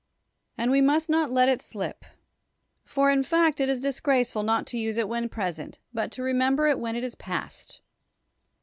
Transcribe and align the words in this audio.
And 0.57 0.71
we 0.71 0.81
must 0.81 1.09
not 1.11 1.29
let 1.29 1.47
it 1.47 1.61
slip. 1.61 2.05
For, 2.83 3.11
in 3.11 3.21
fact, 3.21 3.61
it 3.61 3.69
is 3.69 3.79
dis 3.79 3.99
graceful 3.99 4.41
not 4.41 4.65
to 4.73 4.77
use 4.79 4.97
it 4.97 5.07
when 5.07 5.29
present, 5.29 5.77
but 5.93 6.11
to 6.13 6.23
remember 6.23 6.65
it 6.65 6.79
when 6.79 6.95
it 6.95 7.03
is 7.03 7.13
past. 7.13 7.81